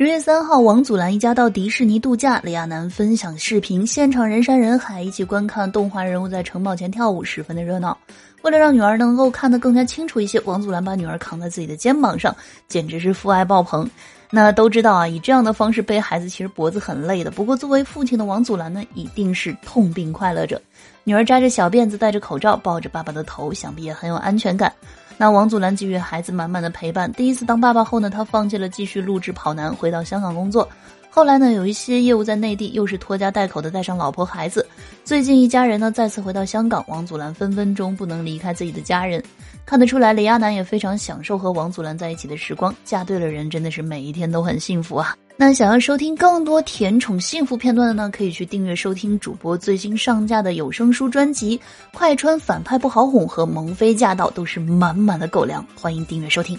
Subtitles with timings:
[0.00, 7.94] 十月三号，王祖蓝一家到迪士尼度假，李亚男分享视频，现场人山人海，一起观看动画人物在城堡前跳舞，十分的热闹。
[8.40, 12.34] 为了让女儿能够看得更加清楚一些，王祖蓝把女儿扛在自己的肩膀上，
[12.66, 13.90] 简直是父爱爆棚。
[14.30, 17.30] 那都知道啊，以这样的方式背孩子，其实脖子很累的。
[17.30, 20.58] 不过作为父亲的王祖蓝呢，一定是痛并快乐着。
[21.04, 24.72] 女儿扎着小辫子，戴着口罩，抱着爸爸的头，想必也很有安全感。
[25.20, 27.12] 那王祖蓝给予孩子满满的陪伴。
[27.12, 30.66] 第一次当爸爸后呢，他放弃了继续录制跑男，回到香港工作。
[31.10, 34.66] 后来呢，有一些业务在内地，又是拖家带口的带上老婆孩子。
[35.04, 39.22] 最近一家人呢再次回到香港，王祖蓝分分钟不能离开自己的家人。
[39.66, 42.74] 看得出来，李亚男也非常享受和王祖蓝在一起的时光。
[42.82, 45.14] 嫁对了人，真的是每一天都很幸福啊！
[45.42, 51.56] 那想要收听更多甜宠幸福片段的呢，可以去订阅收听主播最新上架的有声书专辑
[51.94, 56.58] 《快穿反派不好哄》和《萌妃驾到》，都是满满的狗粮，欢迎订阅收听。